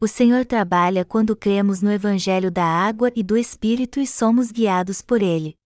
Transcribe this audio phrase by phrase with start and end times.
[0.00, 5.02] O Senhor trabalha quando cremos no Evangelho da água e do Espírito e somos guiados
[5.02, 5.56] por ele.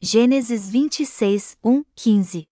[0.00, 2.48] Gênesis 26, 1, 15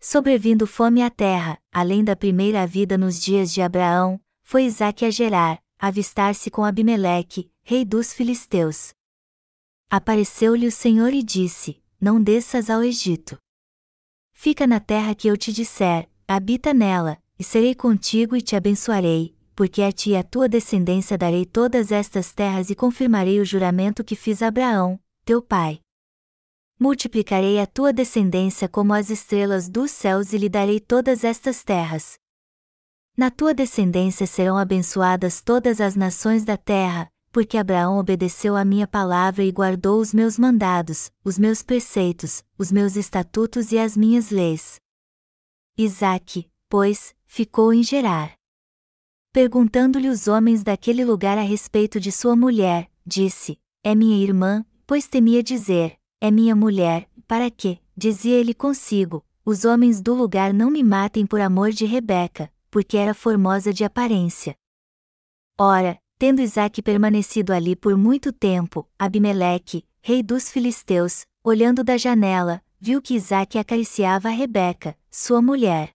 [0.00, 5.10] Sobrevindo fome à terra, além da primeira vida nos dias de Abraão, foi Isaque a
[5.10, 8.92] Gerar, avistar-se com Abimeleque, rei dos filisteus.
[9.88, 13.38] Apareceu-lhe o Senhor e disse: Não desças ao Egito.
[14.42, 19.36] Fica na terra que eu te disser, habita nela, e serei contigo e te abençoarei,
[19.54, 24.02] porque a ti e a tua descendência darei todas estas terras e confirmarei o juramento
[24.02, 25.80] que fiz a Abraão, teu pai.
[26.78, 32.14] Multiplicarei a tua descendência como as estrelas dos céus e lhe darei todas estas terras.
[33.14, 38.86] Na tua descendência serão abençoadas todas as nações da terra, porque Abraão obedeceu à minha
[38.86, 44.30] palavra e guardou os meus mandados, os meus preceitos, os meus estatutos e as minhas
[44.30, 44.80] leis.
[45.78, 48.34] Isaque, pois, ficou em Gerar.
[49.32, 55.06] Perguntando-lhe os homens daquele lugar a respeito de sua mulher, disse: É minha irmã, pois
[55.06, 60.68] temia dizer: É minha mulher, para que, dizia ele consigo, os homens do lugar não
[60.68, 64.56] me matem por amor de Rebeca, porque era formosa de aparência.
[65.56, 72.62] Ora, Tendo Isaac permanecido ali por muito tempo, Abimeleque, rei dos filisteus, olhando da janela,
[72.78, 75.92] viu que Isaac acariciava Rebeca, sua mulher.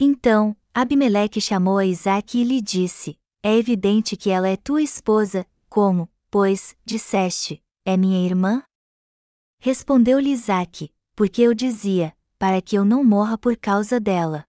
[0.00, 5.46] Então, Abimeleque chamou a Isaac e lhe disse: É evidente que ela é tua esposa,
[5.68, 8.64] como, pois, disseste, é minha irmã?
[9.60, 14.44] Respondeu-lhe Isaac: Porque eu dizia, para que eu não morra por causa dela.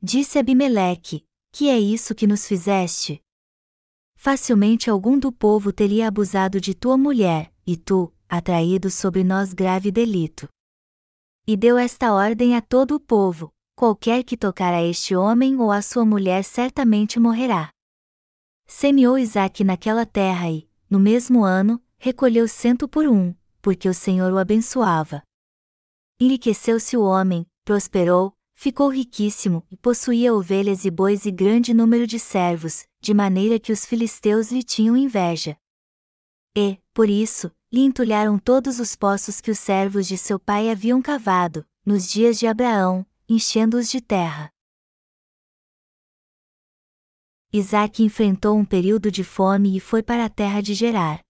[0.00, 3.20] Disse Abimeleque: Que é isso que nos fizeste?
[4.20, 9.90] Facilmente algum do povo teria abusado de tua mulher, e tu, atraído sobre nós grave
[9.90, 10.46] delito.
[11.46, 15.72] E deu esta ordem a todo o povo: qualquer que tocar a este homem ou
[15.72, 17.70] a sua mulher certamente morrerá.
[18.66, 24.30] Semeou Isaque naquela terra e, no mesmo ano, recolheu cento por um, porque o Senhor
[24.34, 25.22] o abençoava.
[26.20, 32.18] Enriqueceu-se o homem, prosperou, ficou riquíssimo e possuía ovelhas e bois e grande número de
[32.18, 35.56] servos, de maneira que os filisteus lhe tinham inveja.
[36.54, 41.00] E, por isso, lhe entulharam todos os poços que os servos de seu pai haviam
[41.00, 44.52] cavado, nos dias de Abraão, enchendo-os de terra.
[47.50, 51.24] Isaac enfrentou um período de fome e foi para a terra de Gerar.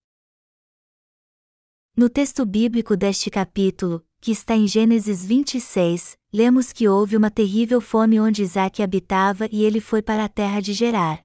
[1.96, 7.80] No texto bíblico deste capítulo, que está em Gênesis 26, lemos que houve uma terrível
[7.80, 11.20] fome onde Isaac habitava e ele foi para a terra de Gerar.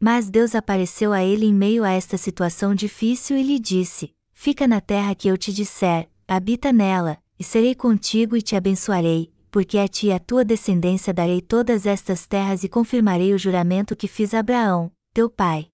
[0.00, 4.66] Mas Deus apareceu a ele em meio a esta situação difícil e lhe disse: Fica
[4.66, 9.76] na terra que eu te disser, habita nela, e serei contigo e te abençoarei, porque
[9.76, 14.08] a ti e a tua descendência darei todas estas terras e confirmarei o juramento que
[14.08, 15.68] fiz a Abraão, teu pai.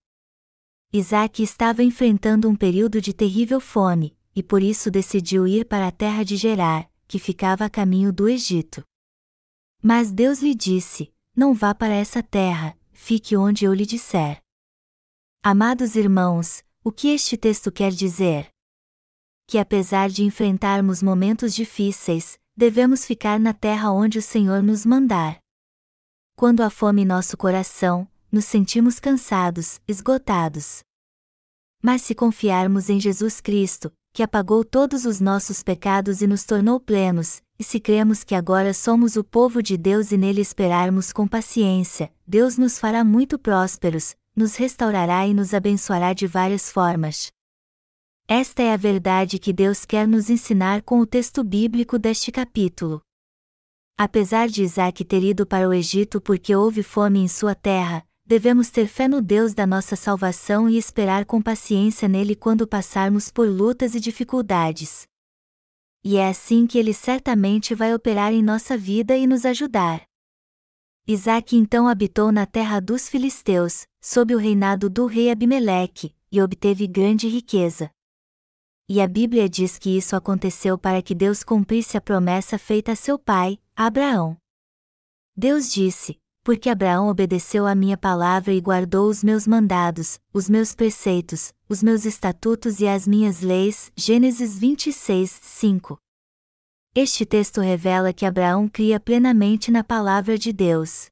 [0.92, 5.90] Isaac estava enfrentando um período de terrível fome, e por isso decidiu ir para a
[5.90, 8.84] terra de Gerar, que ficava a caminho do Egito.
[9.82, 14.42] Mas Deus lhe disse: Não vá para essa terra, fique onde eu lhe disser.
[15.42, 18.50] Amados irmãos, o que este texto quer dizer?
[19.46, 25.38] Que apesar de enfrentarmos momentos difíceis, devemos ficar na terra onde o Senhor nos mandar.
[26.36, 30.80] Quando há fome nosso coração, nos sentimos cansados, esgotados.
[31.82, 36.80] Mas se confiarmos em Jesus Cristo, que apagou todos os nossos pecados e nos tornou
[36.80, 41.28] plenos, e se cremos que agora somos o povo de Deus e nele esperarmos com
[41.28, 47.30] paciência, Deus nos fará muito prósperos, nos restaurará e nos abençoará de várias formas.
[48.26, 53.02] Esta é a verdade que Deus quer nos ensinar com o texto bíblico deste capítulo.
[53.98, 58.70] Apesar de Isaac ter ido para o Egito porque houve fome em sua terra, devemos
[58.70, 63.48] ter fé no Deus da nossa salvação e esperar com paciência nele quando passarmos por
[63.48, 65.06] lutas e dificuldades.
[66.02, 70.04] E é assim que ele certamente vai operar em nossa vida e nos ajudar.
[71.06, 76.86] Isaac então habitou na terra dos filisteus, sob o reinado do rei Abimeleque, e obteve
[76.88, 77.90] grande riqueza.
[78.88, 82.96] E a Bíblia diz que isso aconteceu para que Deus cumprisse a promessa feita a
[82.96, 84.36] seu pai, Abraão.
[85.36, 90.76] Deus disse: porque Abraão obedeceu à minha palavra e guardou os meus mandados, os meus
[90.76, 93.90] preceitos, os meus estatutos e as minhas leis.
[93.96, 95.98] Gênesis 26, 5.
[96.94, 101.08] Este texto revela que Abraão cria plenamente na palavra de Deus.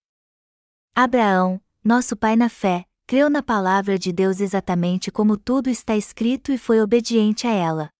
[0.94, 6.52] Abraão, nosso pai na fé, creu na palavra de Deus exatamente como tudo está escrito
[6.52, 7.90] e foi obediente a ela.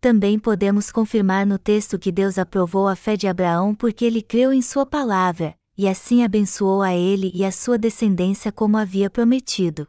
[0.00, 4.50] também podemos confirmar no texto que Deus aprovou a fé de Abraão porque ele creu
[4.50, 9.86] em Sua palavra, e assim abençoou a ele e a sua descendência como havia prometido.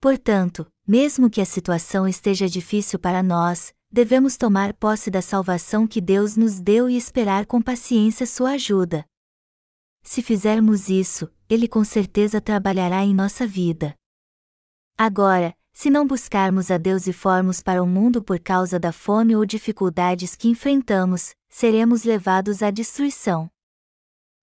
[0.00, 6.00] Portanto, mesmo que a situação esteja difícil para nós, devemos tomar posse da salvação que
[6.00, 9.04] Deus nos deu e esperar com paciência Sua ajuda.
[10.02, 13.96] Se fizermos isso, Ele com certeza trabalhará em nossa vida.
[14.96, 19.34] Agora, se não buscarmos a Deus e formos para o mundo por causa da fome
[19.34, 23.50] ou dificuldades que enfrentamos, seremos levados à destruição.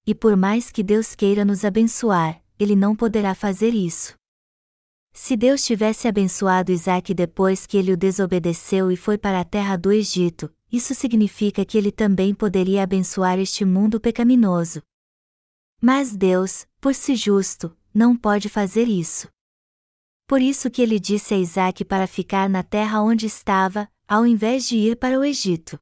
[0.06, 4.16] E por mais que Deus queira nos abençoar, Ele não poderá fazer isso.
[5.14, 9.76] Se Deus tivesse abençoado Isaac depois que ele o desobedeceu e foi para a terra
[9.76, 14.82] do Egito, isso significa que ele também poderia abençoar este mundo pecaminoso.
[15.82, 19.28] Mas Deus, por si justo, não pode fazer isso.
[20.26, 24.66] Por isso que ele disse a Isaac para ficar na terra onde estava, ao invés
[24.66, 25.78] de ir para o Egito.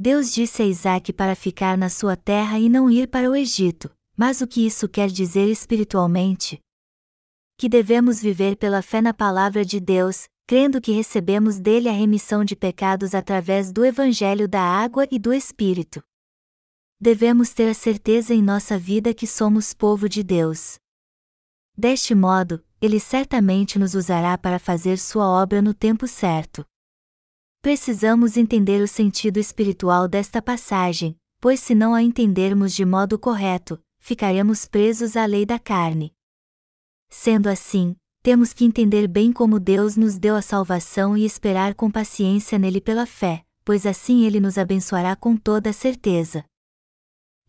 [0.00, 3.90] Deus disse a Isaac para ficar na sua terra e não ir para o Egito,
[4.16, 6.60] mas o que isso quer dizer espiritualmente?
[7.56, 12.44] Que devemos viver pela fé na palavra de Deus, crendo que recebemos dele a remissão
[12.44, 16.00] de pecados através do Evangelho da água e do Espírito.
[17.00, 20.78] Devemos ter a certeza em nossa vida que somos povo de Deus.
[21.76, 26.64] Deste modo, ele certamente nos usará para fazer sua obra no tempo certo.
[27.60, 33.82] Precisamos entender o sentido espiritual desta passagem, pois se não a entendermos de modo correto,
[33.98, 36.14] ficaremos presos à lei da carne.
[37.10, 41.90] Sendo assim, temos que entender bem como Deus nos deu a salvação e esperar com
[41.90, 46.44] paciência nele pela fé, pois assim ele nos abençoará com toda certeza.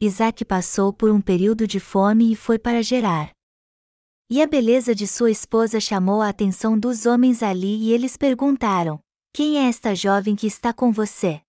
[0.01, 3.31] Isaac passou por um período de fome e foi para Gerar.
[4.27, 8.99] E a beleza de sua esposa chamou a atenção dos homens ali e eles perguntaram:
[9.31, 11.41] Quem é esta jovem que está com você?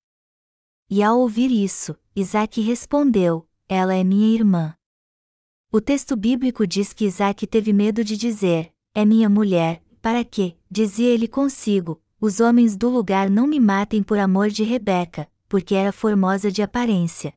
[0.89, 4.77] E ao ouvir isso, Isaac respondeu: Ela é minha irmã.
[5.73, 10.57] O texto bíblico diz que Isaac teve medo de dizer: É minha mulher, para que,
[10.71, 15.75] dizia ele consigo, os homens do lugar não me matem por amor de Rebeca, porque
[15.75, 17.33] era formosa de aparência.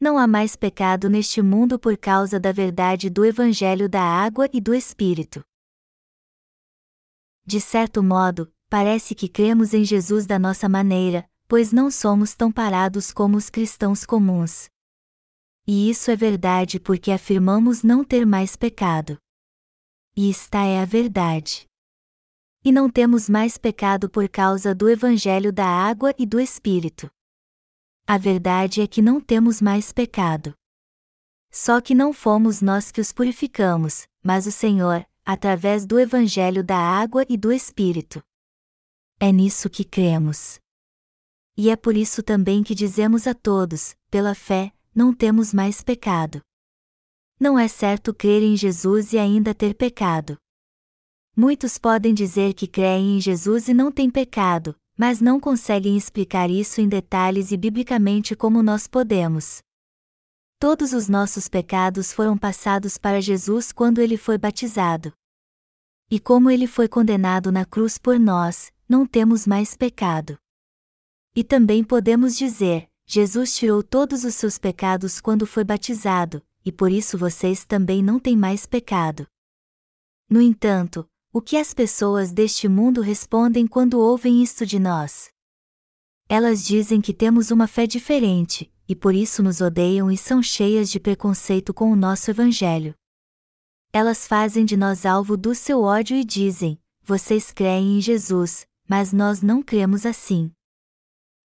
[0.00, 4.60] Não há mais pecado neste mundo por causa da verdade do Evangelho da água e
[4.60, 5.44] do Espírito.
[7.46, 12.50] De certo modo, parece que cremos em Jesus da nossa maneira, pois não somos tão
[12.50, 14.68] parados como os cristãos comuns.
[15.66, 19.18] E isso é verdade porque afirmamos não ter mais pecado.
[20.16, 21.66] E esta é a verdade.
[22.64, 27.10] E não temos mais pecado por causa do Evangelho da água e do Espírito.
[28.06, 30.54] A verdade é que não temos mais pecado.
[31.50, 36.76] Só que não fomos nós que os purificamos, mas o Senhor, através do Evangelho da
[36.76, 38.22] água e do Espírito.
[39.18, 40.58] É nisso que cremos.
[41.56, 46.42] E é por isso também que dizemos a todos, pela fé, não temos mais pecado.
[47.38, 50.36] Não é certo crer em Jesus e ainda ter pecado.
[51.36, 56.48] Muitos podem dizer que creem em Jesus e não têm pecado, mas não conseguem explicar
[56.48, 59.60] isso em detalhes e biblicamente como nós podemos.
[60.66, 65.12] Todos os nossos pecados foram passados para Jesus quando ele foi batizado.
[66.10, 70.38] E como ele foi condenado na cruz por nós, não temos mais pecado.
[71.36, 76.90] E também podemos dizer: Jesus tirou todos os seus pecados quando foi batizado, e por
[76.90, 79.26] isso vocês também não têm mais pecado.
[80.30, 85.28] No entanto, o que as pessoas deste mundo respondem quando ouvem isto de nós?
[86.26, 90.90] Elas dizem que temos uma fé diferente, e por isso nos odeiam e são cheias
[90.90, 92.94] de preconceito com o nosso Evangelho.
[93.92, 99.12] Elas fazem de nós alvo do seu ódio e dizem: vocês creem em Jesus, mas
[99.12, 100.50] nós não cremos assim.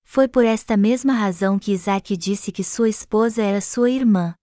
[0.03, 4.33] Foi por esta mesma razão que Isaac disse que sua esposa era sua irmã.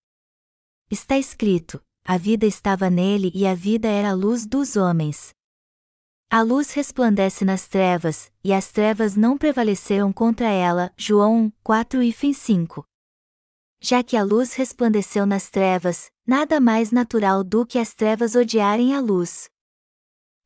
[0.91, 5.36] Está escrito: a vida estava nele e a vida era a luz dos homens.
[6.29, 10.93] A luz resplandece nas trevas, e as trevas não prevaleceram contra ela.
[10.97, 12.85] João 4 e 5.
[13.81, 18.93] Já que a luz resplandeceu nas trevas, nada mais natural do que as trevas odiarem
[18.93, 19.49] a luz.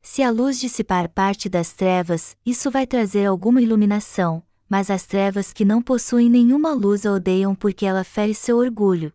[0.03, 5.51] Se a luz dissipar parte das trevas, isso vai trazer alguma iluminação, mas as trevas
[5.51, 9.11] que não possuem nenhuma luz a odeiam porque ela fere seu orgulho.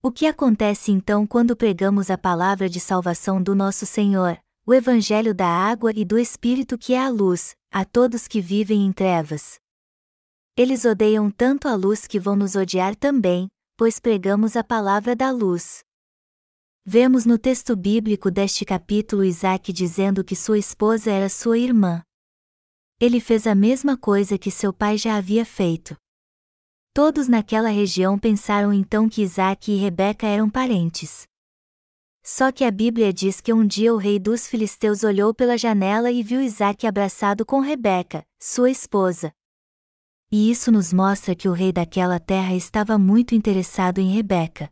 [0.00, 5.34] O que acontece então quando pregamos a palavra de salvação do nosso Senhor, o Evangelho
[5.34, 9.58] da água e do Espírito que é a luz, a todos que vivem em trevas.
[10.56, 15.30] Eles odeiam tanto a luz que vão nos odiar também, pois pregamos a palavra da
[15.30, 15.84] luz.
[16.86, 22.02] Vemos no texto bíblico deste capítulo Isaac dizendo que sua esposa era sua irmã.
[22.98, 25.94] Ele fez a mesma coisa que seu pai já havia feito.
[26.94, 31.26] Todos naquela região pensaram então que Isaac e Rebeca eram parentes.
[32.26, 36.10] Só que a Bíblia diz que um dia o rei dos filisteus olhou pela janela
[36.10, 39.30] e viu Isaac abraçado com Rebeca, sua esposa.
[40.32, 44.70] E isso nos mostra que o rei daquela terra estava muito interessado em Rebeca.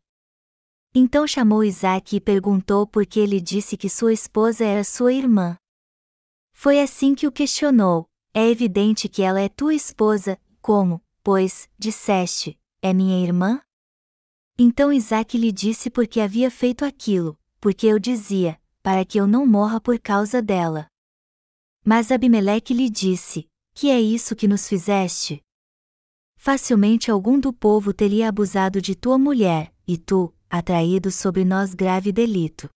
[0.95, 5.59] Então chamou Isaac e perguntou por que ele disse que sua esposa era sua irmã.
[6.53, 12.59] Foi assim que o questionou: É evidente que ela é tua esposa, como, pois, disseste,
[12.81, 13.61] é minha irmã?
[14.59, 19.25] Então Isaac lhe disse por que havia feito aquilo, porque eu dizia, para que eu
[19.25, 20.89] não morra por causa dela.
[21.85, 25.41] Mas Abimeleque lhe disse: Que é isso que nos fizeste?
[26.37, 32.11] Facilmente algum do povo teria abusado de tua mulher, e tu, atraído sobre nós grave
[32.11, 32.69] delito.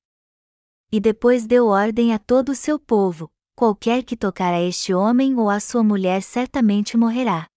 [0.93, 5.35] E depois deu ordem a todo o seu povo: qualquer que tocar a este homem
[5.35, 7.49] ou a sua mulher certamente morrerá.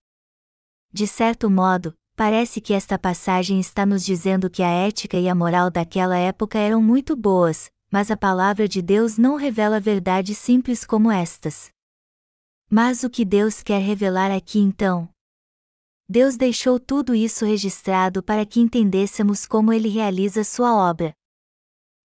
[0.91, 5.33] De certo modo, Parece que esta passagem está nos dizendo que a ética e a
[5.33, 10.83] moral daquela época eram muito boas, mas a palavra de Deus não revela verdades simples
[10.83, 11.69] como estas.
[12.69, 15.07] Mas o que Deus quer revelar aqui então?
[16.09, 21.13] Deus deixou tudo isso registrado para que entendêssemos como ele realiza sua obra.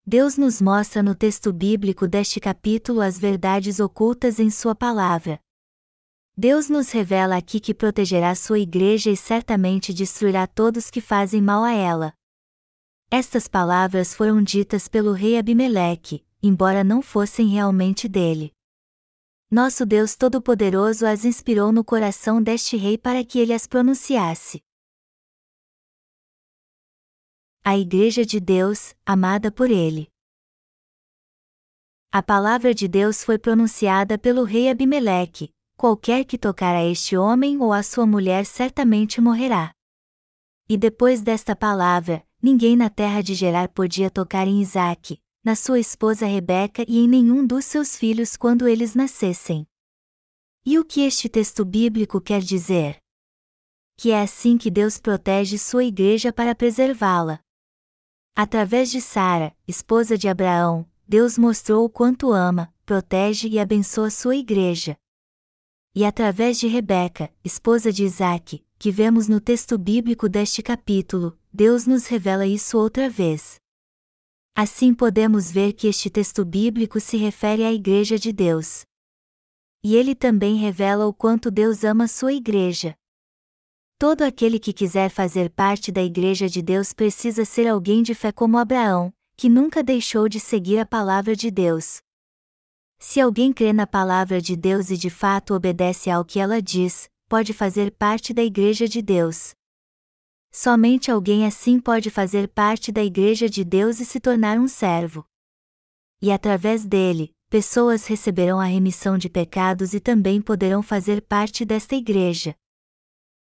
[0.06, 5.40] Deus nos mostra no texto bíblico deste capítulo as verdades ocultas em Sua palavra.
[6.36, 11.62] Deus nos revela aqui que protegerá sua igreja e certamente destruirá todos que fazem mal
[11.62, 12.12] a ela.
[13.08, 18.52] Estas palavras foram ditas pelo rei Abimeleque, embora não fossem realmente dele.
[19.48, 24.60] Nosso Deus Todo-Poderoso as inspirou no coração deste rei para que ele as pronunciasse.
[27.62, 30.08] A Igreja de Deus, amada por ele.
[32.10, 37.60] A palavra de Deus foi pronunciada pelo rei Abimeleque, qualquer que tocar a este homem
[37.60, 39.70] ou a sua mulher certamente morrerá.
[40.66, 45.78] E depois desta palavra, ninguém na terra de Gerar podia tocar em Isaque, na sua
[45.78, 49.66] esposa Rebeca e em nenhum dos seus filhos quando eles nascessem.
[50.64, 52.96] E o que este texto bíblico quer dizer?
[53.94, 57.40] Que é assim que Deus protege sua igreja para preservá-la.
[58.34, 64.34] Através de Sara, esposa de Abraão, Deus mostrou o quanto ama, protege e abençoa sua
[64.34, 64.96] igreja,
[65.94, 71.86] e através de Rebeca, esposa de Isaac, que vemos no texto bíblico deste capítulo, Deus
[71.86, 73.56] nos revela isso outra vez.
[74.56, 78.82] Assim podemos ver que este texto bíblico se refere à Igreja de Deus.
[79.84, 82.96] E ele também revela o quanto Deus ama sua Igreja.
[83.98, 88.32] Todo aquele que quiser fazer parte da Igreja de Deus precisa ser alguém de fé
[88.32, 92.02] como Abraão, que nunca deixou de seguir a palavra de Deus,
[93.04, 97.06] se alguém crê na palavra de Deus e de fato obedece ao que ela diz,
[97.28, 99.54] pode fazer parte da Igreja de Deus.
[100.50, 105.22] Somente alguém assim pode fazer parte da Igreja de Deus e se tornar um servo.
[106.22, 111.94] E através dele, pessoas receberão a remissão de pecados e também poderão fazer parte desta
[111.94, 112.56] Igreja.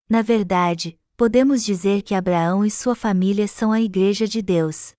[0.09, 4.93] Na verdade, podemos dizer que Abraão e sua família são a Igreja de Deus.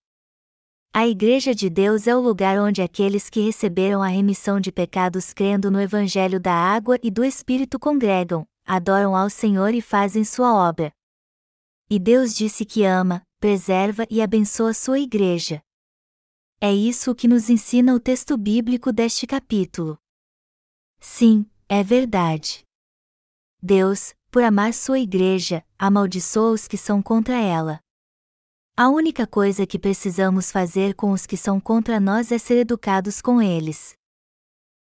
[0.93, 5.33] A Igreja de Deus é o lugar onde aqueles que receberam a remissão de pecados
[5.33, 10.53] crendo no Evangelho da água e do Espírito congregam, adoram ao Senhor e fazem sua
[10.53, 10.93] obra.
[11.89, 15.63] E Deus disse que ama, preserva e abençoa sua Igreja.
[16.61, 19.97] É isso que nos ensina o texto bíblico deste capítulo.
[20.99, 22.65] Sim, é verdade.
[23.63, 27.81] Deus, por amar sua Igreja, amaldiçoa os que são contra ela.
[28.83, 33.21] A única coisa que precisamos fazer com os que são contra nós é ser educados
[33.21, 33.93] com eles.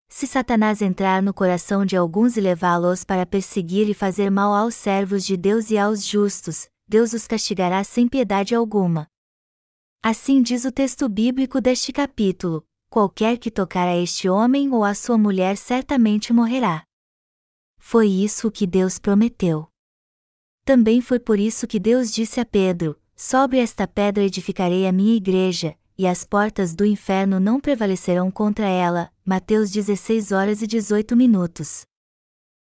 [0.08, 4.76] Se Satanás entrar no coração de alguns e levá-los para perseguir e fazer mal aos
[4.76, 9.08] servos de Deus e aos justos, Deus os castigará sem piedade alguma.
[10.04, 14.94] Assim diz o texto bíblico deste capítulo: qualquer que tocar a este homem ou a
[14.94, 16.84] sua mulher certamente morrerá.
[17.80, 19.68] Foi isso que Deus prometeu.
[20.64, 25.16] Também foi por isso que Deus disse a Pedro: Sobre esta pedra edificarei a minha
[25.16, 29.12] igreja, e as portas do inferno não prevalecerão contra ela.
[29.26, 31.82] Mateus 16 horas e 18 minutos.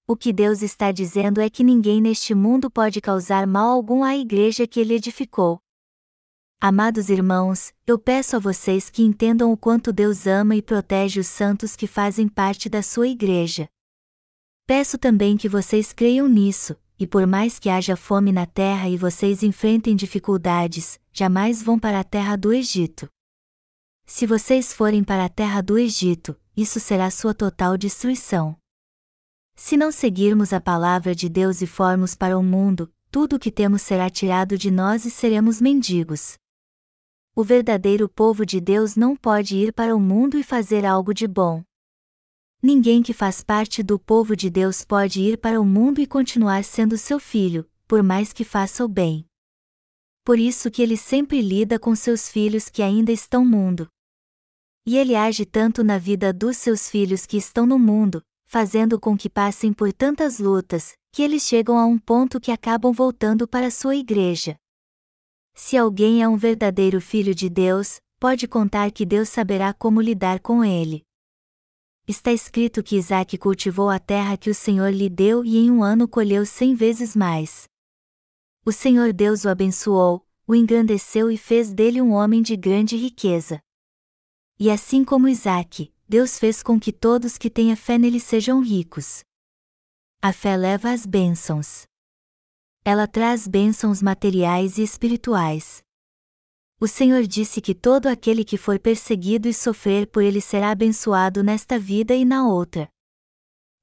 [0.07, 4.17] O que Deus está dizendo é que ninguém neste mundo pode causar mal algum à
[4.17, 5.60] igreja que ele edificou.
[6.60, 11.27] Amados irmãos, eu peço a vocês que entendam o quanto Deus ama e protege os
[11.27, 13.69] santos que fazem parte da sua igreja.
[14.65, 18.96] Peço também que vocês creiam nisso, e por mais que haja fome na terra e
[18.96, 23.10] vocês enfrentem dificuldades, jamais vão para a terra do Egito.
[24.05, 28.55] Se vocês forem para a terra do Egito, isso será sua total destruição.
[29.55, 33.50] Se não seguirmos a palavra de Deus e formos para o mundo, tudo o que
[33.50, 36.36] temos será tirado de nós e seremos mendigos.
[37.36, 41.27] O verdadeiro povo de Deus não pode ir para o mundo e fazer algo de
[41.27, 41.63] bom.
[42.63, 46.63] Ninguém que faz parte do povo de Deus pode ir para o mundo e continuar
[46.63, 49.25] sendo seu filho, por mais que faça o bem.
[50.23, 53.87] Por isso que ele sempre lida com seus filhos que ainda estão no mundo.
[54.85, 59.17] E ele age tanto na vida dos seus filhos que estão no mundo, fazendo com
[59.17, 63.71] que passem por tantas lutas, que eles chegam a um ponto que acabam voltando para
[63.71, 64.55] sua igreja.
[65.55, 70.39] Se alguém é um verdadeiro filho de Deus, pode contar que Deus saberá como lidar
[70.39, 71.03] com ele.
[72.11, 75.81] Está escrito que Isaac cultivou a terra que o Senhor lhe deu e em um
[75.81, 77.69] ano colheu cem vezes mais.
[78.65, 83.61] O Senhor Deus o abençoou, o engrandeceu e fez dele um homem de grande riqueza.
[84.59, 89.23] E assim como Isaac, Deus fez com que todos que tenham fé nele sejam ricos.
[90.21, 91.83] A fé leva às bênçãos.
[92.83, 95.81] Ela traz bênçãos materiais e espirituais.
[96.83, 101.43] O Senhor disse que todo aquele que for perseguido e sofrer por ele será abençoado
[101.43, 102.89] nesta vida e na outra.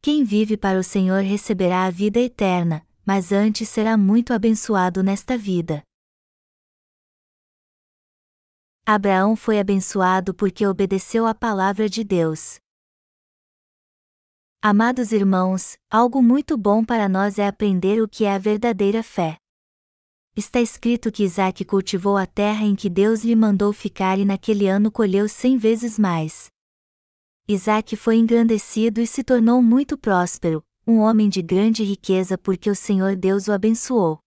[0.02, 5.38] Quem vive para o Senhor receberá a vida eterna, mas antes será muito abençoado nesta
[5.38, 5.80] vida.
[8.84, 12.58] Abraão foi abençoado porque obedeceu à palavra de Deus.
[14.60, 19.38] Amados irmãos, algo muito bom para nós é aprender o que é a verdadeira fé.
[20.38, 24.68] Está escrito que Isaac cultivou a terra em que Deus lhe mandou ficar e naquele
[24.68, 26.46] ano colheu cem vezes mais.
[27.48, 32.74] Isaac foi engrandecido e se tornou muito próspero, um homem de grande riqueza porque o
[32.76, 34.20] Senhor Deus o abençoou.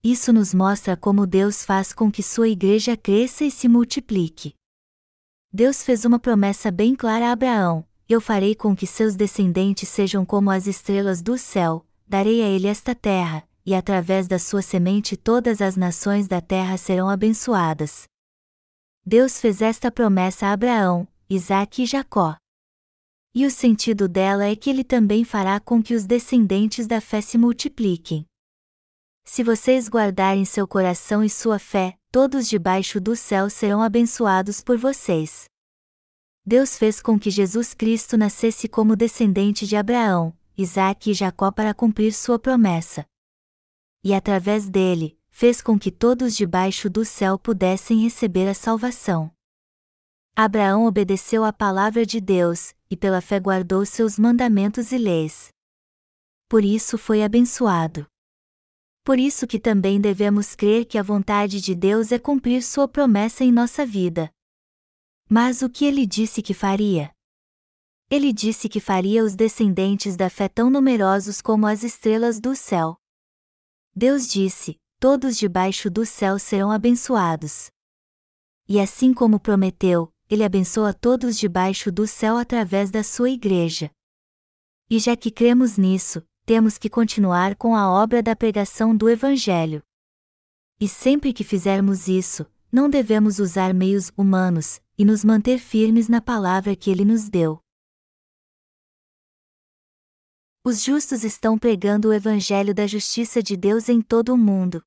[0.00, 4.54] Isso nos mostra como Deus faz com que sua igreja cresça e se multiplique.
[5.52, 10.24] Deus fez uma promessa bem clara a Abraão: Eu farei com que seus descendentes sejam
[10.24, 15.16] como as estrelas do céu, darei a ele esta terra, e através da sua semente
[15.16, 18.04] todas as nações da terra serão abençoadas.
[19.04, 22.36] Deus fez esta promessa a Abraão, Isaque e Jacó.
[23.34, 27.20] E o sentido dela é que ele também fará com que os descendentes da fé
[27.20, 28.24] se multipliquem.
[29.24, 34.78] Se vocês guardarem seu coração e sua fé, todos debaixo do céu serão abençoados por
[34.78, 35.46] vocês.
[36.46, 41.74] Deus fez com que Jesus Cristo nascesse como descendente de Abraão, Isaque e Jacó para
[41.74, 43.04] cumprir sua promessa.
[44.06, 49.32] E através dele, fez com que todos debaixo do céu pudessem receber a salvação.
[50.36, 55.48] Abraão obedeceu à palavra de Deus, e pela fé guardou seus mandamentos e leis.
[56.48, 58.06] Por isso foi abençoado.
[59.02, 63.42] Por isso que também devemos crer que a vontade de Deus é cumprir sua promessa
[63.42, 64.30] em nossa vida.
[65.28, 67.10] Mas o que ele disse que faria?
[68.08, 72.96] Ele disse que faria os descendentes da fé tão numerosos como as estrelas do céu.
[73.98, 77.70] Deus disse: Todos debaixo do céu serão abençoados.
[78.68, 83.90] E assim como prometeu, ele abençoa todos debaixo do céu através da sua igreja.
[84.90, 89.82] E já que cremos nisso, temos que continuar com a obra da pregação do Evangelho.
[90.78, 96.20] E sempre que fizermos isso, não devemos usar meios humanos, e nos manter firmes na
[96.20, 97.62] palavra que Ele nos deu.
[100.68, 104.82] Os justos estão pregando o Evangelho da justiça de Deus em todo o mundo.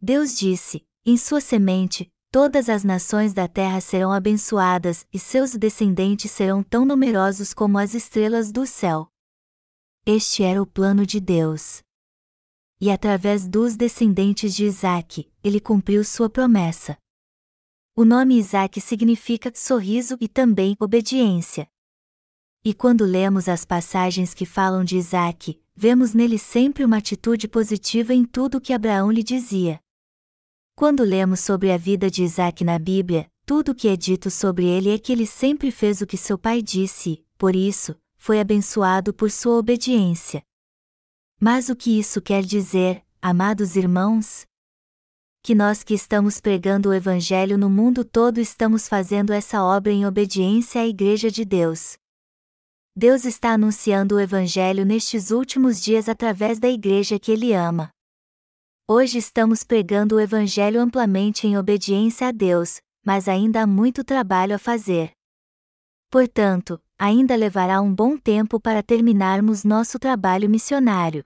[0.00, 6.30] Deus disse: em sua semente, todas as nações da terra serão abençoadas, e seus descendentes
[6.30, 9.08] serão tão numerosos como as estrelas do céu.
[10.06, 11.82] Este era o plano de Deus.
[12.80, 16.96] E através dos descendentes de Isaac, ele cumpriu sua promessa.
[17.96, 21.68] O nome Isaac significa sorriso e também obediência.
[22.64, 28.14] E quando lemos as passagens que falam de Isaac, vemos nele sempre uma atitude positiva
[28.14, 29.80] em tudo que Abraão lhe dizia.
[30.76, 34.64] Quando lemos sobre a vida de Isaac na Bíblia, tudo o que é dito sobre
[34.64, 39.12] ele é que ele sempre fez o que seu pai disse, por isso, foi abençoado
[39.12, 40.40] por sua obediência.
[41.40, 44.46] Mas o que isso quer dizer, amados irmãos?
[45.42, 50.06] Que nós que estamos pregando o Evangelho no mundo todo estamos fazendo essa obra em
[50.06, 52.00] obediência à Igreja de Deus.
[52.94, 57.88] Deus está anunciando o Evangelho nestes últimos dias através da Igreja que Ele ama.
[58.86, 64.54] Hoje estamos pregando o Evangelho amplamente em obediência a Deus, mas ainda há muito trabalho
[64.54, 65.10] a fazer.
[66.10, 71.24] Portanto, ainda levará um bom tempo para terminarmos nosso trabalho missionário.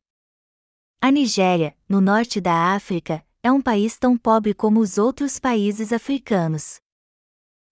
[1.01, 5.93] A Nigéria, no norte da África, é um país tão pobre como os outros países
[5.93, 6.77] africanos.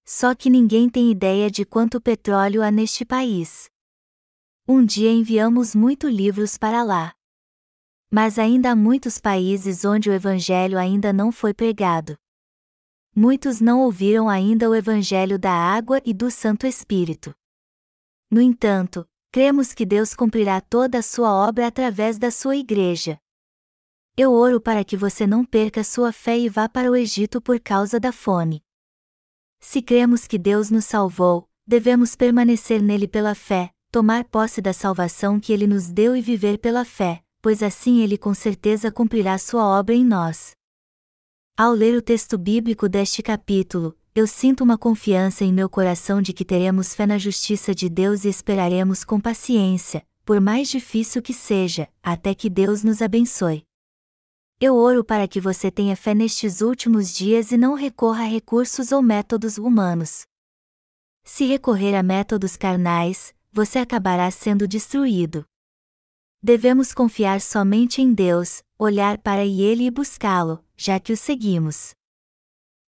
[0.05, 3.73] Só que ninguém tem ideia de quanto petróleo há neste país.
[4.66, 7.14] Um dia enviamos muitos livros para lá.
[8.11, 12.16] Mas ainda há muitos países onde o Evangelho ainda não foi pregado.
[13.14, 17.35] Muitos não ouviram ainda o Evangelho da água e do Santo Espírito.
[18.31, 23.18] No entanto, cremos que Deus cumprirá toda a sua obra através da sua igreja.
[24.16, 27.61] Eu oro para que você não perca sua fé e vá para o Egito por
[27.61, 28.64] causa da fome.
[29.61, 35.39] Se cremos que Deus nos salvou, devemos permanecer nele pela fé, tomar posse da salvação
[35.39, 39.65] que ele nos deu e viver pela fé, pois assim ele com certeza cumprirá sua
[39.65, 40.51] obra em nós.
[41.57, 46.33] Ao ler o texto bíblico deste capítulo, eu sinto uma confiança em meu coração de
[46.33, 51.33] que teremos fé na justiça de Deus e esperaremos com paciência, por mais difícil que
[51.33, 53.63] seja, até que Deus nos abençoe.
[54.61, 58.91] Eu oro para que você tenha fé nestes últimos dias e não recorra a recursos
[58.91, 60.25] ou métodos humanos.
[61.23, 65.47] Se recorrer a métodos carnais, você acabará sendo destruído.
[66.43, 71.95] Devemos confiar somente em Deus, olhar para Ele e buscá-lo, já que o seguimos.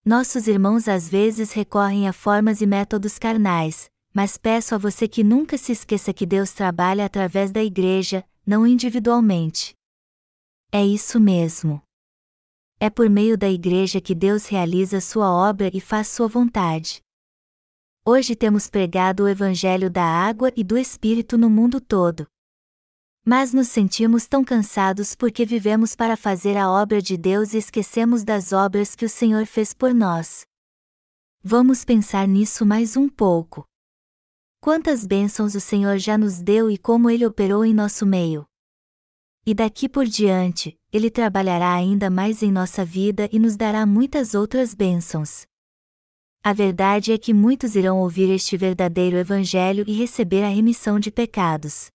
[0.04, 5.22] Nossos irmãos às vezes recorrem a formas e métodos carnais, mas peço a você que
[5.22, 9.72] nunca se esqueça que Deus trabalha através da igreja, não individualmente.
[10.72, 11.80] É isso mesmo.
[12.80, 17.05] É por meio da Igreja que Deus realiza sua obra e faz sua vontade.
[18.08, 22.24] Hoje temos pregado o Evangelho da água e do Espírito no mundo todo.
[23.24, 28.22] Mas nos sentimos tão cansados porque vivemos para fazer a obra de Deus e esquecemos
[28.22, 30.46] das obras que o Senhor fez por nós.
[31.42, 33.64] Vamos pensar nisso mais um pouco.
[34.60, 38.46] Quantas bênçãos o Senhor já nos deu e como Ele operou em nosso meio.
[39.44, 44.32] E daqui por diante, Ele trabalhará ainda mais em nossa vida e nos dará muitas
[44.32, 45.44] outras bênçãos.
[46.46, 51.10] A verdade é que muitos irão ouvir este verdadeiro Evangelho e receber a remissão de
[51.10, 51.88] pecados.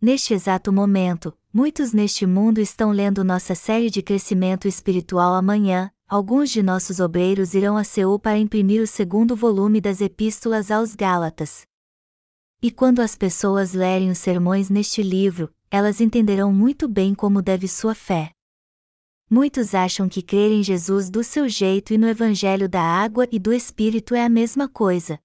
[0.00, 6.50] Neste exato momento, muitos neste mundo estão lendo nossa série de crescimento espiritual amanhã, alguns
[6.50, 11.62] de nossos obreiros irão a Seul para imprimir o segundo volume das Epístolas aos Gálatas.
[12.62, 17.66] E quando as pessoas lerem os sermões neste livro, elas entenderão muito bem como deve
[17.66, 18.30] sua fé.
[19.30, 23.38] Muitos acham que crer em Jesus do seu jeito e no Evangelho da água e
[23.38, 25.20] do Espírito é a mesma coisa.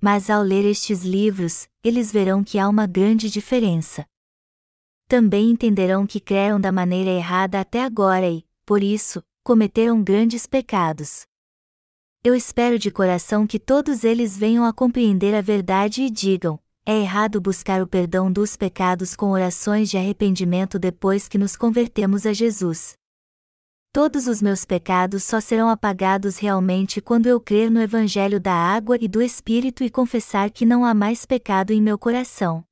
[0.00, 4.06] Mas ao ler estes livros, eles verão que há uma grande diferença.
[5.06, 11.26] Também entenderão que creram da maneira errada até agora e, por isso, cometeram grandes pecados.
[12.24, 16.98] Eu espero de coração que todos eles venham a compreender a verdade e digam: é
[16.98, 22.32] errado buscar o perdão dos pecados com orações de arrependimento depois que nos convertemos a
[22.32, 22.96] Jesus.
[23.92, 28.96] Todos os meus pecados só serão apagados realmente quando eu crer no Evangelho da água
[28.98, 32.64] e do Espírito e confessar que não há mais pecado em meu coração.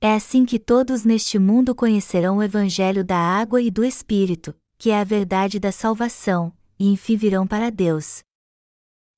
[0.00, 4.90] É assim que todos neste mundo conhecerão o Evangelho da água e do Espírito, que
[4.90, 8.24] é a verdade da salvação, e enfim virão para Deus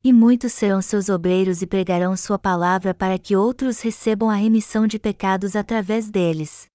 [0.07, 4.87] e muitos serão seus obreiros e pregarão sua palavra para que outros recebam a remissão
[4.87, 6.69] de pecados através deles.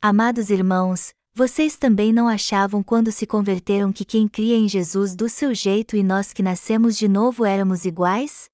[0.00, 5.30] Amados irmãos, vocês também não achavam quando se converteram que quem cria em Jesus do
[5.30, 8.50] seu jeito e nós que nascemos de novo éramos iguais?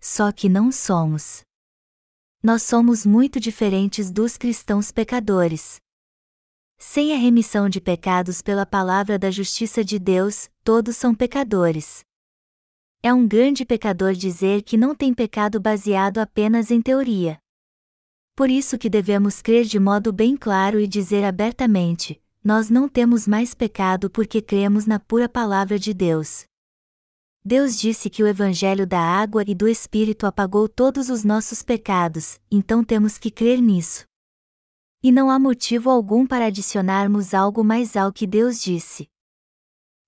[0.00, 1.42] Só que não somos.
[2.42, 5.76] Nós somos muito diferentes dos cristãos pecadores.
[6.76, 12.04] Sem a remissão de pecados pela palavra da justiça de Deus, todos são pecadores.
[13.00, 17.38] É um grande pecador dizer que não tem pecado baseado apenas em teoria.
[18.36, 23.26] Por isso que devemos crer de modo bem claro e dizer abertamente: nós não temos
[23.26, 26.44] mais pecado porque cremos na pura palavra de Deus.
[27.42, 32.38] Deus disse que o Evangelho da água e do Espírito apagou todos os nossos pecados,
[32.50, 34.04] então temos que crer nisso.
[35.02, 39.08] E não há motivo algum para adicionarmos algo mais ao que Deus disse.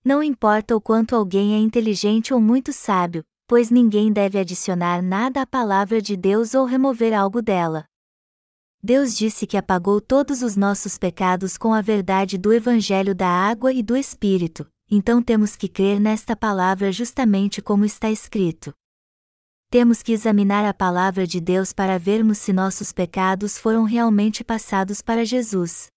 [0.05, 5.41] Não importa o quanto alguém é inteligente ou muito sábio, pois ninguém deve adicionar nada
[5.41, 7.87] à palavra de Deus ou remover algo dela.
[8.83, 13.73] Deus disse que apagou todos os nossos pecados com a verdade do Evangelho da água
[13.73, 18.73] e do Espírito, então temos que crer nesta palavra justamente como está escrito.
[19.71, 25.03] Temos que examinar a palavra de Deus para vermos se nossos pecados foram realmente passados
[25.03, 25.89] para Jesus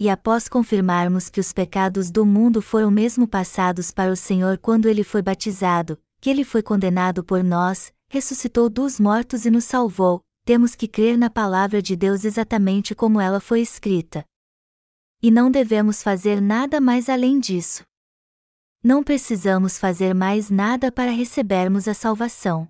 [0.00, 4.88] e após confirmarmos que os pecados do mundo foram mesmo passados para o Senhor quando
[4.88, 10.22] ele foi batizado, que ele foi condenado por nós, ressuscitou dos mortos e nos salvou,
[10.44, 14.24] temos que crer na palavra de Deus exatamente como ela foi escrita.
[15.22, 17.84] E não devemos fazer nada mais além disso.
[18.82, 22.66] Não precisamos fazer mais nada para recebermos a salvação.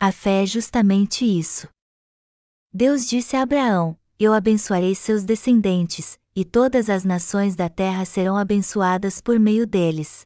[0.00, 1.68] A fé é justamente isso.
[2.72, 8.36] Deus disse a Abraão: Eu abençoarei seus descendentes, e todas as nações da terra serão
[8.36, 10.22] abençoadas por meio deles.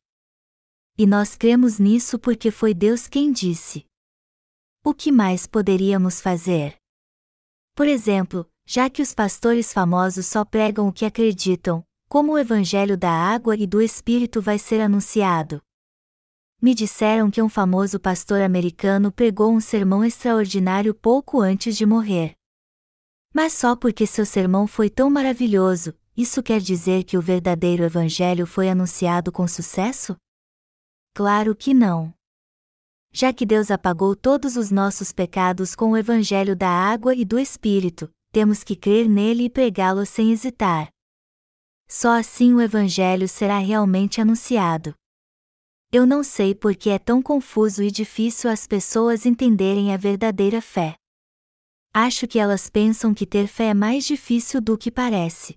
[0.97, 3.85] E nós cremos nisso porque foi Deus quem disse.
[4.89, 6.77] O que mais poderíamos fazer?
[7.75, 12.97] Por exemplo, já que os pastores famosos só pregam o que acreditam, como o evangelho
[12.97, 15.61] da água e do Espírito vai ser anunciado.
[16.63, 22.37] Me disseram que um famoso pastor americano pregou um sermão extraordinário pouco antes de morrer.
[23.35, 28.47] Mas só porque seu sermão foi tão maravilhoso, isso quer dizer que o verdadeiro evangelho
[28.47, 30.17] foi anunciado com sucesso?
[31.13, 32.16] Claro que não.
[33.19, 37.39] Já que Deus apagou todos os nossos pecados com o evangelho da água e do
[37.39, 40.91] Espírito, temos que crer nele e pregá-lo sem hesitar.
[41.89, 44.95] Só assim o Evangelho será realmente anunciado.
[45.91, 50.61] Eu não sei por que é tão confuso e difícil as pessoas entenderem a verdadeira
[50.61, 50.95] fé.
[51.95, 55.55] Acho que elas pensam que ter fé é mais difícil do que parece.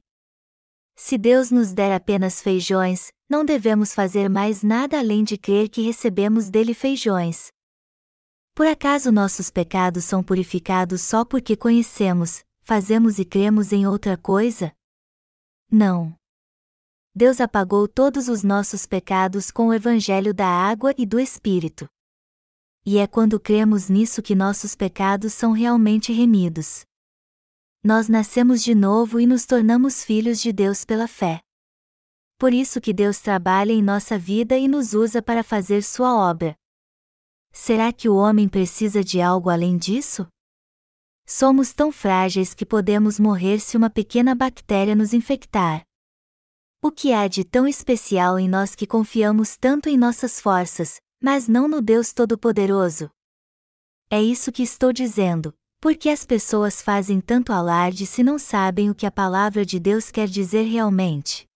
[0.95, 5.81] Se Deus nos der apenas feijões, não devemos fazer mais nada além de crer que
[5.81, 7.51] recebemos dele feijões.
[8.55, 14.73] Por acaso nossos pecados são purificados só porque conhecemos, fazemos e cremos em outra coisa?
[15.71, 16.15] Não.
[17.15, 21.87] Deus apagou todos os nossos pecados com o Evangelho da água e do Espírito.
[22.85, 26.83] E é quando cremos nisso que nossos pecados são realmente remidos.
[27.83, 31.41] Nós nascemos de novo e nos tornamos filhos de Deus pela fé.
[32.39, 36.55] Por isso que Deus trabalha em nossa vida e nos usa para fazer sua obra.
[37.51, 40.25] Será que o homem precisa de algo além disso?
[41.27, 45.83] Somos tão frágeis que podemos morrer se uma pequena bactéria nos infectar.
[46.81, 51.45] O que há de tão especial em nós que confiamos tanto em nossas forças, mas
[51.49, 53.09] não no Deus Todo-Poderoso?
[54.09, 58.95] É isso que estou dizendo, porque as pessoas fazem tanto alarde se não sabem o
[58.95, 61.48] que a palavra de Deus quer dizer realmente.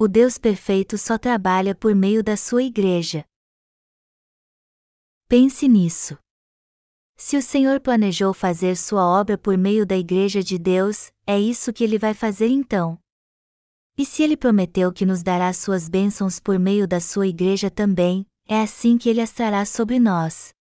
[0.00, 3.24] O Deus perfeito só trabalha por meio da sua igreja.
[5.26, 6.16] Pense nisso.
[7.16, 11.72] Se o Senhor planejou fazer sua obra por meio da Igreja de Deus, é isso
[11.72, 12.96] que ele vai fazer então.
[13.96, 18.24] E se ele prometeu que nos dará suas bênçãos por meio da sua Igreja também,
[18.46, 20.54] é assim que ele as trará sobre nós.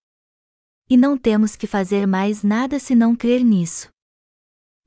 [0.89, 3.87] E não temos que fazer mais nada senão crer nisso.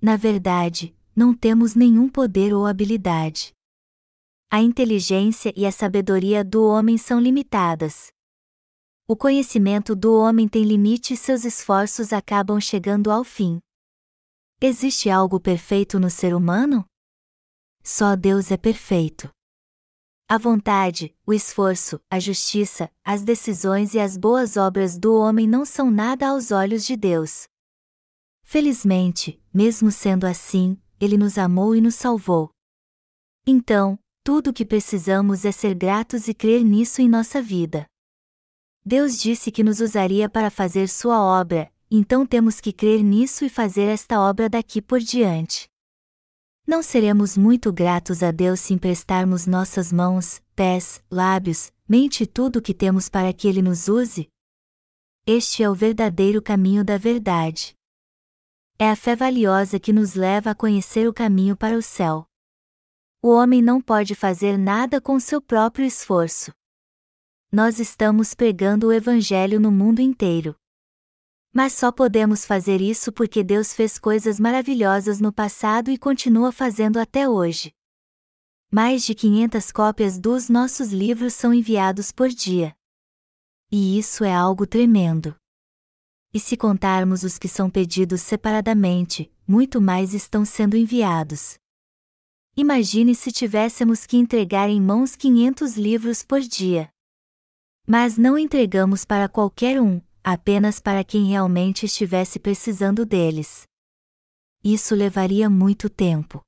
[0.03, 3.55] Na verdade, não temos nenhum poder ou habilidade.
[4.53, 8.13] A inteligência e a sabedoria do homem são limitadas.
[9.07, 13.61] O conhecimento do homem tem limite e seus esforços acabam chegando ao fim.
[14.61, 16.85] Existe algo perfeito no ser humano?
[17.81, 19.31] Só Deus é perfeito.
[20.29, 25.65] A vontade, o esforço, a justiça, as decisões e as boas obras do homem não
[25.65, 27.45] são nada aos olhos de Deus.
[28.43, 32.51] Felizmente, mesmo sendo assim, Ele nos amou e nos salvou.
[33.47, 37.87] Então, tudo o que precisamos é ser gratos e crer nisso em nossa vida.
[38.85, 43.49] Deus disse que nos usaria para fazer sua obra, então temos que crer nisso e
[43.49, 45.69] fazer esta obra daqui por diante.
[46.67, 52.59] Não seremos muito gratos a Deus se emprestarmos nossas mãos, pés, lábios, mente e tudo
[52.59, 54.29] o que temos para que Ele nos use?
[55.27, 57.75] Este é o verdadeiro caminho da verdade.
[58.79, 62.30] É a fé valiosa que nos leva a conhecer o caminho para o céu.
[63.23, 66.53] O homem não pode fazer nada com seu próprio esforço
[67.53, 70.55] nós estamos pregando o Evangelho no mundo inteiro.
[71.53, 76.99] Mas só podemos fazer isso porque Deus fez coisas maravilhosas no passado e continua fazendo
[76.99, 77.73] até hoje.
[78.71, 82.73] Mais de 500 cópias dos nossos livros são enviados por dia.
[83.69, 85.35] E isso é algo tremendo.
[86.33, 91.60] E se contarmos os que são pedidos separadamente, muito mais estão sendo enviados.
[92.57, 96.91] Imagine se tivéssemos que entregar em mãos 500 livros por dia.
[97.87, 103.63] Mas não entregamos para qualquer um, apenas para quem realmente estivesse precisando deles.
[104.63, 106.43] Isso levaria muito tempo.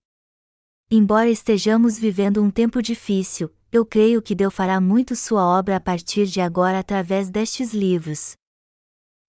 [0.90, 5.80] Embora estejamos vivendo um tempo difícil, eu creio que Deus fará muito sua obra a
[5.80, 8.36] partir de agora através destes livros.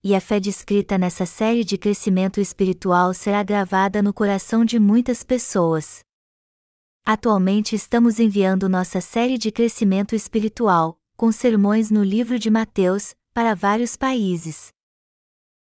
[0.03, 5.23] E a fé descrita nessa série de crescimento espiritual será gravada no coração de muitas
[5.23, 6.02] pessoas.
[7.05, 13.53] Atualmente estamos enviando nossa série de crescimento espiritual, com sermões no livro de Mateus, para
[13.53, 14.69] vários países.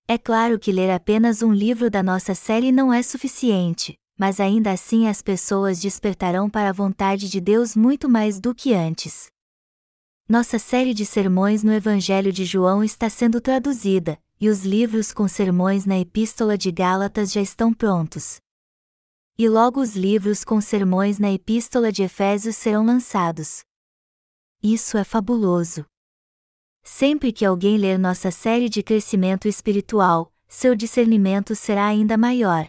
[0.07, 4.71] É claro que ler apenas um livro da nossa série não é suficiente, mas ainda
[4.71, 9.31] assim as pessoas despertarão para a vontade de Deus muito mais do que antes.
[10.29, 15.27] Nossa série de sermões no Evangelho de João está sendo traduzida, e os livros com
[15.27, 18.39] sermões na Epístola de Gálatas já estão prontos.
[19.37, 23.61] E logo os livros com sermões na Epístola de Efésios serão lançados.
[24.61, 25.85] Isso é fabuloso.
[26.83, 32.67] Sempre que alguém ler nossa série de crescimento espiritual, seu discernimento será ainda maior.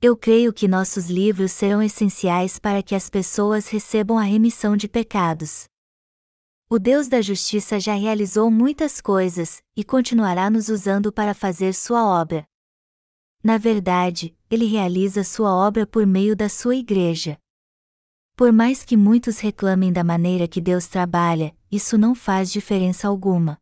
[0.00, 4.86] Eu creio que nossos livros serão essenciais para que as pessoas recebam a remissão de
[4.86, 5.64] pecados.
[6.68, 12.04] O Deus da Justiça já realizou muitas coisas, e continuará nos usando para fazer sua
[12.04, 12.44] obra.
[13.44, 17.38] Na verdade, ele realiza sua obra por meio da sua igreja.
[18.34, 23.58] Por mais que muitos reclamem da maneira que Deus trabalha, isso não faz diferença alguma.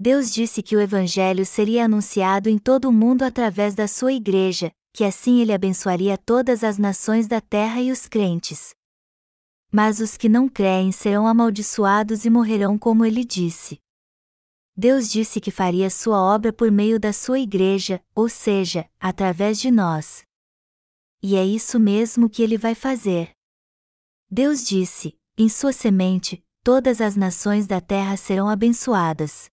[0.00, 4.72] Deus disse que o Evangelho seria anunciado em todo o mundo através da sua igreja,
[4.94, 8.70] que assim ele abençoaria todas as nações da terra e os crentes.
[9.70, 13.78] Mas os que não creem serão amaldiçoados e morrerão como ele disse.
[14.80, 19.72] Deus disse que faria sua obra por meio da sua igreja, ou seja, através de
[19.72, 20.22] nós.
[21.20, 23.32] E é isso mesmo que ele vai fazer.
[24.30, 29.50] Deus disse: em sua semente, todas as nações da terra serão abençoadas.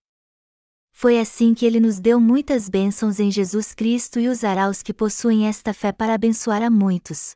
[0.92, 4.94] Foi assim que ele nos deu muitas bênçãos em Jesus Cristo e usará os que
[4.94, 7.34] possuem esta fé para abençoar a muitos.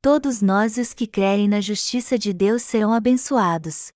[0.00, 3.93] Todos nós e os que crerem na justiça de Deus serão abençoados.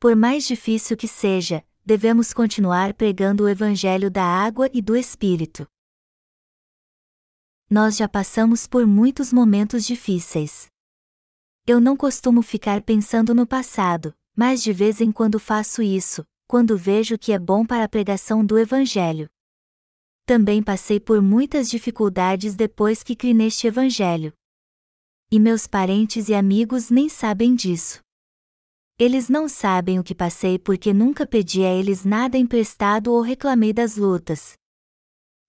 [0.00, 5.66] Por mais difícil que seja, devemos continuar pregando o Evangelho da água e do Espírito.
[7.70, 10.68] Nós já passamos por muitos momentos difíceis.
[11.66, 16.78] Eu não costumo ficar pensando no passado, mas de vez em quando faço isso, quando
[16.78, 19.28] vejo que é bom para a pregação do Evangelho
[20.28, 24.30] também passei por muitas dificuldades depois que criei neste Evangelho.
[25.30, 28.00] E meus parentes e amigos nem sabem disso.
[29.00, 33.72] Eles não sabem o que passei porque nunca pedi a eles nada emprestado ou reclamei
[33.72, 34.54] das lutas.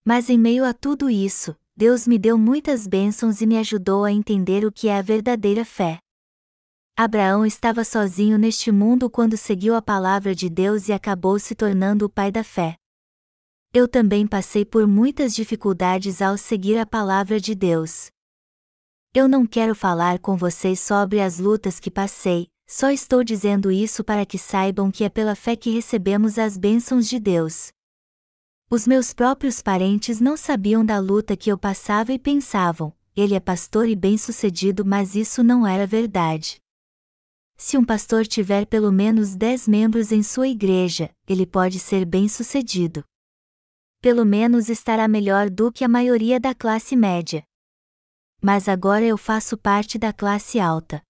[0.05, 4.11] Mas em meio a tudo isso, Deus me deu muitas bênçãos e me ajudou a
[4.11, 5.97] entender o que é a verdadeira fé.
[6.95, 12.05] Abraão estava sozinho neste mundo quando seguiu a palavra de Deus e acabou se tornando
[12.05, 12.75] o pai da fé.
[13.73, 18.11] Eu também passei por muitas dificuldades ao seguir a palavra de Deus.
[19.11, 24.03] Eu não quero falar com vocês sobre as lutas que passei, só estou dizendo isso
[24.03, 27.71] para que saibam que é pela fé que recebemos as bênçãos de Deus.
[28.69, 33.39] Os meus próprios parentes não sabiam da luta que eu passava e pensavam: ele é
[33.39, 36.61] pastor e bem-sucedido, mas isso não era verdade.
[37.57, 43.03] Se um pastor tiver pelo menos dez membros em sua igreja, ele pode ser bem-sucedido
[44.01, 47.43] pelo menos estará melhor do que a maioria da classe média.
[48.41, 51.01] Mas agora eu faço parte da classe alta.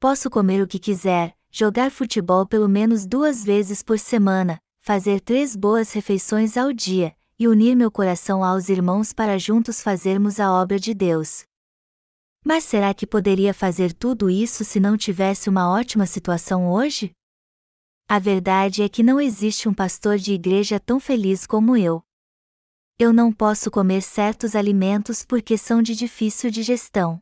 [0.00, 5.54] Posso comer o que quiser, jogar futebol pelo menos duas vezes por semana, fazer três
[5.54, 10.78] boas refeições ao dia, e unir meu coração aos irmãos para juntos fazermos a obra
[10.78, 11.44] de Deus.
[12.42, 17.10] Mas será que poderia fazer tudo isso se não tivesse uma ótima situação hoje?
[18.08, 22.02] A verdade é que não existe um pastor de igreja tão feliz como eu.
[22.98, 27.20] Eu não posso comer certos alimentos porque são de difícil digestão.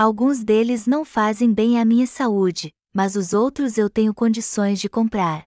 [0.00, 4.88] Alguns deles não fazem bem à minha saúde, mas os outros eu tenho condições de
[4.88, 5.42] comprar.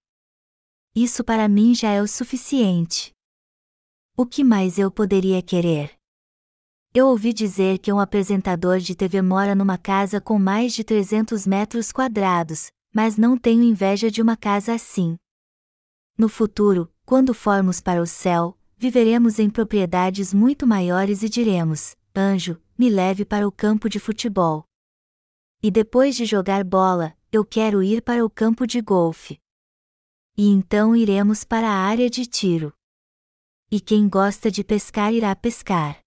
[0.93, 3.13] Isso para mim já é o suficiente.
[4.17, 5.97] O que mais eu poderia querer?
[6.93, 11.47] Eu ouvi dizer que um apresentador de TV mora numa casa com mais de 300
[11.47, 15.15] metros quadrados, mas não tenho inveja de uma casa assim.
[16.17, 22.59] No futuro, quando formos para o céu, viveremos em propriedades muito maiores e diremos: Anjo,
[22.81, 24.65] me leve para o campo de futebol.
[25.61, 29.39] E depois de jogar bola, eu quero ir para o campo de golfe.
[30.35, 32.73] E então iremos para a área de tiro.
[33.69, 35.99] E quem gosta de pescar irá pescar.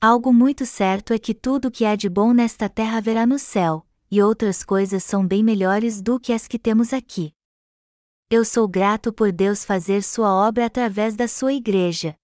[0.00, 3.86] Algo muito certo é que tudo que há de bom nesta terra haverá no céu,
[4.10, 7.34] e outras coisas são bem melhores do que as que temos aqui.
[8.30, 12.16] Eu sou grato por Deus fazer sua obra através da sua igreja.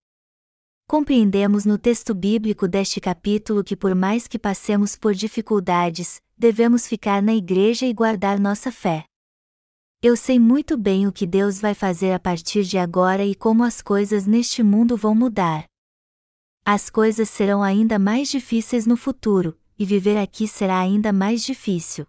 [0.91, 7.23] Compreendemos no texto bíblico deste capítulo que, por mais que passemos por dificuldades, devemos ficar
[7.23, 9.05] na igreja e guardar nossa fé.
[10.03, 13.63] Eu sei muito bem o que Deus vai fazer a partir de agora e como
[13.63, 15.65] as coisas neste mundo vão mudar.
[16.65, 22.05] As coisas serão ainda mais difíceis no futuro, e viver aqui será ainda mais difícil.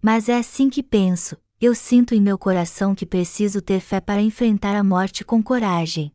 [0.00, 4.22] Mas é assim que penso, eu sinto em meu coração que preciso ter fé para
[4.22, 6.12] enfrentar a morte com coragem.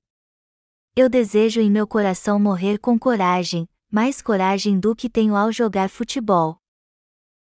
[1.00, 5.92] Eu desejo em meu coração morrer com coragem, mais coragem do que tenho ao jogar
[5.92, 6.58] futebol.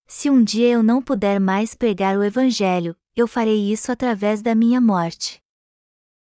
[0.07, 4.55] Se um dia eu não puder mais pregar o Evangelho, eu farei isso através da
[4.55, 5.43] minha morte.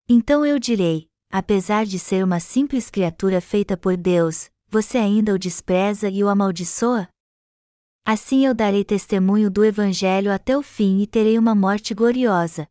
[0.10, 5.38] Então eu direi: apesar de ser uma simples criatura feita por Deus, você ainda o
[5.38, 7.08] despreza e o amaldiçoa?
[8.04, 12.68] Assim eu darei testemunho do Evangelho até o fim e terei uma morte gloriosa.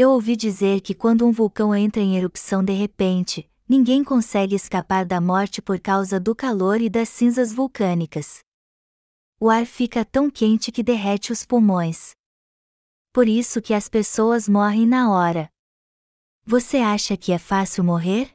[0.00, 5.04] Eu ouvi dizer que quando um vulcão entra em erupção de repente, ninguém consegue escapar
[5.04, 8.38] da morte por causa do calor e das cinzas vulcânicas.
[9.40, 12.12] O ar fica tão quente que derrete os pulmões.
[13.12, 15.50] Por isso que as pessoas morrem na hora.
[16.44, 18.30] Você acha que é fácil morrer?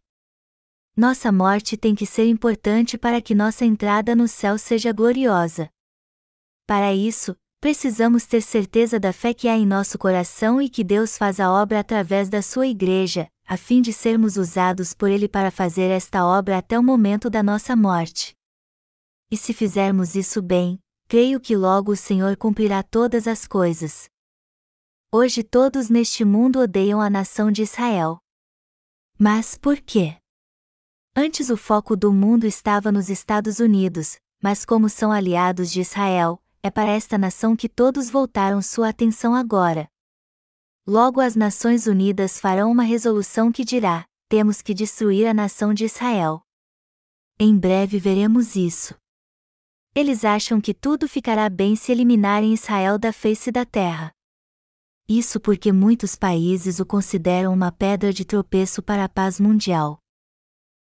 [0.97, 5.69] Nossa morte tem que ser importante para que nossa entrada no céu seja gloriosa.
[6.67, 11.17] Para isso, precisamos ter certeza da fé que há em nosso coração e que Deus
[11.17, 15.49] faz a obra através da sua igreja, a fim de sermos usados por Ele para
[15.49, 18.35] fazer esta obra até o momento da nossa morte.
[19.31, 24.09] E se fizermos isso bem, creio que logo o Senhor cumprirá todas as coisas.
[25.09, 28.19] Hoje todos neste mundo odeiam a nação de Israel.
[29.17, 30.17] Mas por quê?
[31.15, 36.42] Antes o foco do mundo estava nos Estados Unidos, mas como são aliados de Israel,
[36.63, 39.89] é para esta nação que todos voltaram sua atenção agora.
[40.87, 45.83] Logo as Nações Unidas farão uma resolução que dirá: temos que destruir a nação de
[45.83, 46.41] Israel.
[47.37, 48.95] Em breve veremos isso.
[49.93, 54.11] Eles acham que tudo ficará bem se eliminarem Israel da face da terra.
[55.07, 59.99] Isso porque muitos países o consideram uma pedra de tropeço para a paz mundial.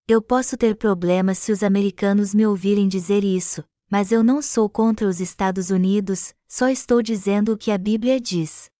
[0.08, 4.68] Eu posso ter problemas se os americanos me ouvirem dizer isso, mas eu não sou
[4.68, 8.70] contra os Estados Unidos, só estou dizendo o que a Bíblia diz.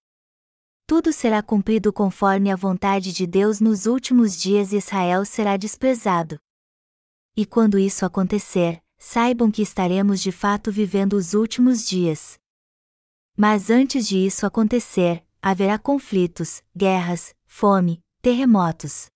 [0.86, 6.38] Tudo será cumprido conforme a vontade de Deus nos últimos dias e Israel será desprezado.
[7.36, 12.38] E quando isso acontecer, saibam que estaremos de fato vivendo os últimos dias.
[13.36, 19.06] Mas antes de isso acontecer, haverá conflitos, guerras, fome, terremotos.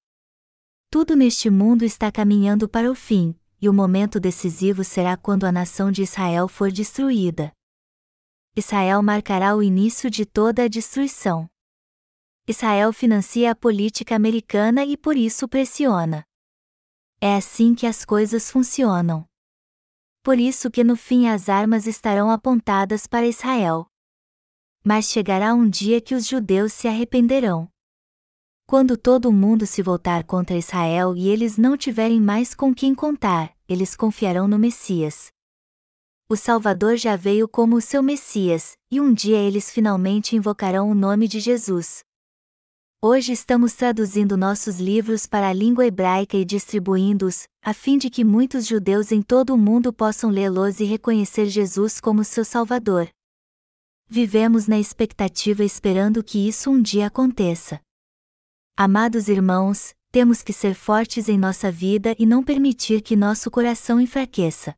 [0.91, 5.53] Tudo neste mundo está caminhando para o fim, e o momento decisivo será quando a
[5.53, 7.53] nação de Israel for destruída.
[8.57, 11.49] Israel marcará o início de toda a destruição.
[12.49, 16.25] Israel financia a política americana e por isso pressiona.
[17.21, 19.27] É assim que as coisas funcionam.
[20.23, 23.87] Por isso que no fim as armas estarão apontadas para Israel.
[24.83, 27.71] Mas chegará um dia que os judeus se arrependerão.
[28.71, 32.95] Quando todo o mundo se voltar contra Israel e eles não tiverem mais com quem
[32.95, 35.27] contar, eles confiarão no Messias.
[36.29, 40.95] O Salvador já veio como o seu Messias, e um dia eles finalmente invocarão o
[40.95, 42.05] nome de Jesus.
[43.03, 48.23] Hoje estamos traduzindo nossos livros para a língua hebraica e distribuindo-os, a fim de que
[48.23, 53.09] muitos judeus em todo o mundo possam lê-los e reconhecer Jesus como seu Salvador.
[54.09, 57.81] Vivemos na expectativa esperando que isso um dia aconteça.
[58.77, 64.01] Amados irmãos, temos que ser fortes em nossa vida e não permitir que nosso coração
[64.01, 64.75] enfraqueça.